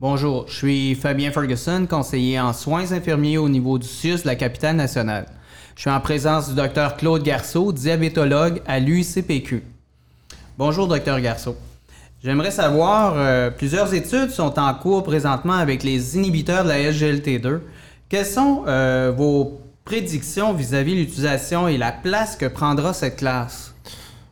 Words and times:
Bonjour, 0.00 0.44
je 0.46 0.54
suis 0.54 0.94
Fabien 0.94 1.32
Ferguson, 1.32 1.84
conseiller 1.90 2.38
en 2.38 2.52
soins 2.52 2.92
infirmiers 2.92 3.36
au 3.36 3.48
niveau 3.48 3.78
du 3.78 3.88
CIUS 3.88 4.22
de 4.22 4.28
la 4.28 4.36
capitale 4.36 4.76
nationale. 4.76 5.26
Je 5.74 5.80
suis 5.80 5.90
en 5.90 5.98
présence 5.98 6.48
du 6.48 6.54
docteur 6.54 6.96
Claude 6.96 7.24
Garceau, 7.24 7.72
diabétologue 7.72 8.62
à 8.64 8.78
l'UICPQ. 8.78 9.64
Bonjour, 10.56 10.86
docteur 10.86 11.20
Garceau. 11.20 11.56
J'aimerais 12.22 12.52
savoir, 12.52 13.14
euh, 13.16 13.50
plusieurs 13.50 13.92
études 13.92 14.30
sont 14.30 14.56
en 14.60 14.72
cours 14.72 15.02
présentement 15.02 15.54
avec 15.54 15.82
les 15.82 16.16
inhibiteurs 16.16 16.62
de 16.62 16.68
la 16.68 16.78
SGLT2. 16.78 17.58
Quelles 18.08 18.24
sont 18.24 18.66
euh, 18.68 19.12
vos 19.16 19.60
prédictions 19.84 20.52
vis-à-vis 20.52 20.94
l'utilisation 20.94 21.66
et 21.66 21.76
la 21.76 21.90
place 21.90 22.36
que 22.36 22.46
prendra 22.46 22.92
cette 22.92 23.16
classe? 23.16 23.74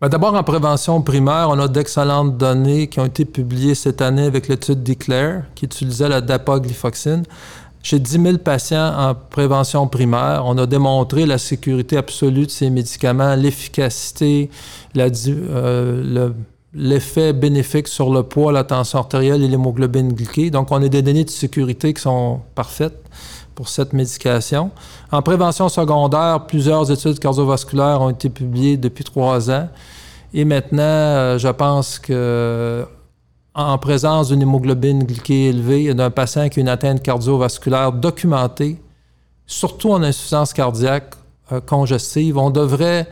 Ben, 0.00 0.08
d'abord, 0.08 0.34
en 0.34 0.42
prévention 0.42 1.02
primaire, 1.02 1.48
on 1.50 1.58
a 1.58 1.68
d'excellentes 1.68 2.38
données 2.38 2.86
qui 2.86 3.00
ont 3.00 3.04
été 3.04 3.26
publiées 3.26 3.74
cette 3.74 4.00
année 4.00 4.24
avec 4.24 4.48
l'étude 4.48 4.82
Declare, 4.82 5.42
qui 5.54 5.66
utilisait 5.66 6.08
la 6.08 6.22
dapaglifloxine. 6.22 7.24
Chez 7.82 7.98
10 7.98 8.22
000 8.22 8.38
patients 8.38 8.94
en 8.96 9.14
prévention 9.14 9.86
primaire, 9.88 10.44
on 10.46 10.56
a 10.56 10.64
démontré 10.66 11.26
la 11.26 11.36
sécurité 11.36 11.98
absolue 11.98 12.46
de 12.46 12.50
ces 12.50 12.70
médicaments, 12.70 13.34
l'efficacité, 13.34 14.48
euh, 14.96 16.30
l'effet 16.72 17.32
bénéfique 17.32 17.88
sur 17.88 18.12
le 18.12 18.22
poids, 18.22 18.52
la 18.52 18.64
tension 18.64 18.98
artérielle 18.98 19.42
et 19.42 19.48
l'hémoglobine 19.48 20.12
glyquée. 20.12 20.50
Donc, 20.50 20.70
on 20.70 20.82
a 20.82 20.88
des 20.88 21.02
données 21.02 21.24
de 21.24 21.30
sécurité 21.30 21.92
qui 21.92 22.02
sont 22.02 22.40
parfaites 22.54 23.02
pour 23.54 23.68
cette 23.68 23.92
médication. 23.92 24.70
En 25.10 25.22
prévention 25.22 25.68
secondaire, 25.68 26.46
plusieurs 26.46 26.90
études 26.90 27.18
cardiovasculaires 27.18 28.00
ont 28.00 28.10
été 28.10 28.30
publiées 28.30 28.76
depuis 28.76 29.04
trois 29.04 29.50
ans. 29.50 29.68
Et 30.32 30.44
maintenant, 30.44 30.82
euh, 30.82 31.38
je 31.38 31.48
pense 31.48 31.98
que 31.98 32.86
en 33.52 33.76
présence 33.78 34.28
d'une 34.28 34.42
hémoglobine 34.42 35.02
glyquée 35.02 35.48
élevée 35.48 35.84
et 35.86 35.94
d'un 35.94 36.10
patient 36.10 36.48
qui 36.48 36.60
a 36.60 36.62
une 36.62 36.68
atteinte 36.68 37.02
cardiovasculaire 37.02 37.92
documentée, 37.92 38.80
surtout 39.44 39.90
en 39.90 40.02
insuffisance 40.04 40.52
cardiaque 40.52 41.14
euh, 41.50 41.60
congestive, 41.60 42.38
on 42.38 42.50
devrait 42.50 43.08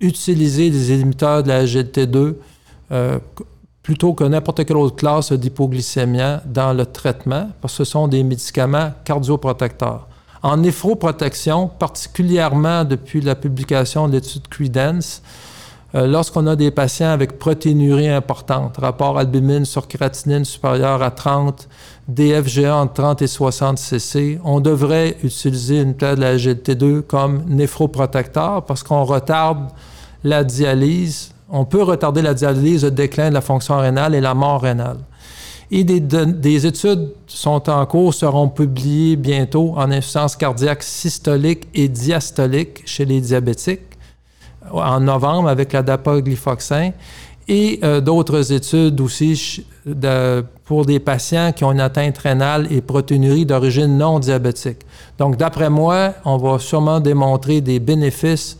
utiliser 0.00 0.70
des 0.70 0.92
éliminateurs 0.92 1.42
de 1.42 1.48
la 1.48 1.64
GLT2 1.64 2.36
euh, 2.92 3.18
plutôt 3.82 4.14
que 4.14 4.24
n'importe 4.24 4.64
quelle 4.64 4.76
autre 4.76 4.96
classe 4.96 5.32
d'hypoglycémia 5.32 6.42
dans 6.46 6.72
le 6.72 6.86
traitement, 6.86 7.50
parce 7.60 7.76
que 7.76 7.84
ce 7.84 7.90
sont 7.92 8.08
des 8.08 8.22
médicaments 8.22 8.92
cardioprotecteurs. 9.04 10.08
En 10.42 10.56
néphroprotection, 10.56 11.68
particulièrement 11.68 12.84
depuis 12.84 13.20
la 13.20 13.34
publication 13.34 14.08
de 14.08 14.12
l'étude 14.14 14.48
Credence, 14.48 15.22
euh, 15.94 16.06
lorsqu'on 16.06 16.46
a 16.46 16.56
des 16.56 16.70
patients 16.70 17.10
avec 17.10 17.38
protéinurie 17.38 18.08
importante, 18.08 18.78
rapport 18.78 19.18
albumine 19.18 19.64
sur 19.64 19.86
créatinine 19.86 20.44
supérieur 20.44 21.02
à 21.02 21.10
30, 21.10 21.68
DFGA 22.08 22.76
entre 22.76 22.94
30 22.94 23.22
et 23.22 23.26
60 23.26 23.78
cc, 23.78 24.40
on 24.44 24.60
devrait 24.60 25.16
utiliser 25.22 25.80
une 25.80 25.94
plaie 25.94 26.16
de 26.16 26.20
la 26.20 26.36
GLT2 26.36 27.02
comme 27.02 27.44
néphroprotecteur 27.46 28.64
parce 28.64 28.82
qu'on 28.82 29.04
retarde 29.04 29.68
la 30.24 30.42
dialyse 30.42 31.33
on 31.48 31.64
peut 31.64 31.82
retarder 31.82 32.22
la 32.22 32.34
dialyse, 32.34 32.84
le 32.84 32.90
déclin 32.90 33.28
de 33.28 33.34
la 33.34 33.40
fonction 33.40 33.78
rénale 33.78 34.14
et 34.14 34.20
la 34.20 34.34
mort 34.34 34.62
rénale. 34.62 34.98
Et 35.70 35.82
des, 35.82 36.66
études 36.66 37.10
sont 37.26 37.68
en 37.68 37.84
cours, 37.86 38.14
seront 38.14 38.48
publiées 38.48 39.16
bientôt 39.16 39.74
en 39.76 39.90
insuffisance 39.90 40.36
cardiaque 40.36 40.82
systolique 40.82 41.66
et 41.74 41.88
diastolique 41.88 42.82
chez 42.84 43.04
les 43.04 43.20
diabétiques 43.20 43.80
en 44.70 45.00
novembre 45.00 45.48
avec 45.48 45.72
la 45.72 45.82
dapaglifloxin 45.82 46.92
et 47.48 47.80
euh, 47.82 48.00
d'autres 48.00 48.52
études 48.52 49.00
aussi 49.00 49.64
pour 50.64 50.86
des 50.86 50.98
patients 50.98 51.52
qui 51.52 51.64
ont 51.64 51.72
une 51.72 51.80
atteinte 51.80 52.16
rénale 52.18 52.66
et 52.70 52.80
protéinurie 52.80 53.44
d'origine 53.44 53.98
non 53.98 54.18
diabétique. 54.18 54.78
Donc, 55.18 55.36
d'après 55.36 55.68
moi, 55.68 56.14
on 56.24 56.38
va 56.38 56.58
sûrement 56.58 57.00
démontrer 57.00 57.60
des 57.60 57.80
bénéfices 57.80 58.58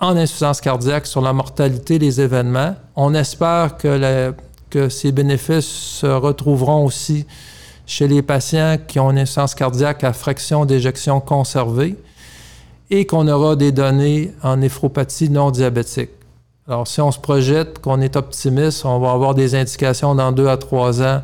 en 0.00 0.16
insuffisance 0.16 0.60
cardiaque 0.60 1.06
sur 1.06 1.20
la 1.20 1.32
mortalité 1.32 1.98
des 1.98 2.20
événements. 2.20 2.74
On 2.96 3.14
espère 3.14 3.76
que, 3.76 4.88
ces 4.88 5.12
bénéfices 5.12 5.66
se 5.66 6.06
retrouveront 6.06 6.86
aussi 6.86 7.26
chez 7.86 8.08
les 8.08 8.22
patients 8.22 8.76
qui 8.86 8.98
ont 8.98 9.10
une 9.10 9.18
insuffisance 9.18 9.54
cardiaque 9.54 10.04
à 10.04 10.12
fraction 10.12 10.64
d'éjection 10.64 11.20
conservée 11.20 11.96
et 12.88 13.04
qu'on 13.04 13.28
aura 13.28 13.56
des 13.56 13.72
données 13.72 14.32
en 14.42 14.56
néphropathie 14.56 15.28
non 15.28 15.50
diabétique. 15.50 16.10
Alors, 16.66 16.86
si 16.86 17.00
on 17.00 17.10
se 17.10 17.18
projette, 17.18 17.80
qu'on 17.80 18.00
est 18.00 18.16
optimiste, 18.16 18.84
on 18.84 18.98
va 19.00 19.12
avoir 19.12 19.34
des 19.34 19.54
indications 19.54 20.14
dans 20.14 20.32
deux 20.32 20.48
à 20.48 20.56
trois 20.56 21.02
ans 21.02 21.22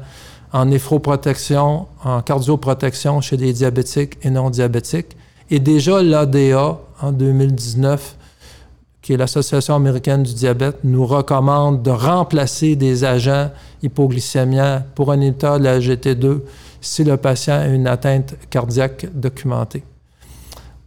en 0.52 0.64
néphroprotection, 0.66 1.86
en 2.04 2.22
cardioprotection 2.22 3.20
chez 3.20 3.36
des 3.36 3.52
diabétiques 3.52 4.18
et 4.22 4.30
non 4.30 4.50
diabétiques. 4.50 5.16
Et 5.50 5.60
déjà, 5.60 6.02
l'ADA, 6.02 6.78
en 7.00 7.12
2019, 7.12 8.16
qui 9.06 9.12
est 9.12 9.16
l'Association 9.16 9.76
américaine 9.76 10.24
du 10.24 10.34
diabète, 10.34 10.78
nous 10.82 11.06
recommande 11.06 11.80
de 11.80 11.92
remplacer 11.92 12.74
des 12.74 13.04
agents 13.04 13.52
hypoglycémiens 13.80 14.82
pour 14.96 15.12
un 15.12 15.20
état 15.20 15.60
de 15.60 15.62
la 15.62 15.78
GT2 15.78 16.40
si 16.80 17.04
le 17.04 17.16
patient 17.16 17.54
a 17.54 17.66
une 17.66 17.86
atteinte 17.86 18.34
cardiaque 18.50 19.06
documentée. 19.14 19.84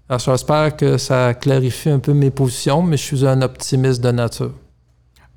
Alors, 0.10 0.20
j'espère 0.20 0.76
que 0.76 0.98
ça 0.98 1.34
clarifie 1.34 1.92
un 1.92 2.00
peu 2.00 2.12
mes 2.12 2.30
positions, 2.30 2.82
mais 2.82 2.98
je 2.98 3.04
suis 3.04 3.26
un 3.26 3.42
optimiste 3.42 4.02
de 4.02 4.12
nature. 4.12 4.52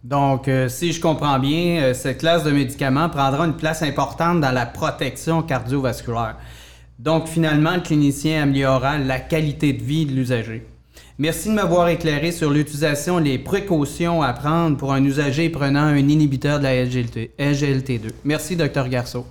Donc, 0.02 0.48
euh, 0.48 0.68
si 0.68 0.92
je 0.92 1.00
comprends 1.00 1.38
bien, 1.38 1.82
euh, 1.82 1.94
cette 1.94 2.18
classe 2.18 2.42
de 2.42 2.50
médicaments 2.50 3.08
prendra 3.08 3.46
une 3.46 3.54
place 3.54 3.84
importante 3.84 4.40
dans 4.40 4.50
la 4.50 4.66
protection 4.66 5.42
cardiovasculaire. 5.42 6.34
Donc, 6.98 7.28
finalement, 7.28 7.76
le 7.76 7.82
clinicien 7.82 8.42
améliorera 8.42 8.98
la 8.98 9.20
qualité 9.20 9.72
de 9.72 9.84
vie 9.84 10.04
de 10.04 10.10
l'usager. 10.10 10.66
Merci 11.18 11.50
de 11.50 11.54
m'avoir 11.54 11.88
éclairé 11.88 12.32
sur 12.32 12.50
l'utilisation 12.50 13.18
et 13.20 13.24
les 13.24 13.38
précautions 13.38 14.22
à 14.22 14.32
prendre 14.32 14.76
pour 14.76 14.92
un 14.92 15.04
usager 15.04 15.50
prenant 15.50 15.82
un 15.82 15.96
inhibiteur 15.96 16.58
de 16.58 16.64
la 16.64 16.84
SGLT, 16.84 17.98
2 17.98 18.08
Merci, 18.24 18.56
Dr 18.56 18.88
Garceau. 18.88 19.26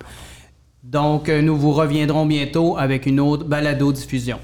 Donc, 0.84 1.30
euh, 1.30 1.42
nous 1.42 1.58
vous 1.58 1.72
reviendrons 1.74 2.26
bientôt 2.26 2.78
avec 2.78 3.06
une 3.06 3.20
autre 3.20 3.46
balado-diffusion. 3.46 4.40